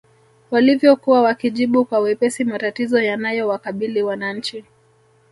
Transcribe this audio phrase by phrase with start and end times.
[0.51, 4.63] Walivyokuwa wakijibu kwa wepesi matatizo yanayowakabili wananchi